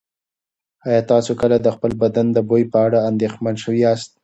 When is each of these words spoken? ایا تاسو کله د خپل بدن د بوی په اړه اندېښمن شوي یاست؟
ایا 0.87 1.01
تاسو 1.11 1.31
کله 1.41 1.55
د 1.61 1.67
خپل 1.75 1.91
بدن 2.01 2.25
د 2.33 2.37
بوی 2.49 2.63
په 2.71 2.77
اړه 2.85 2.99
اندېښمن 3.09 3.55
شوي 3.63 3.79
یاست؟ 3.85 4.09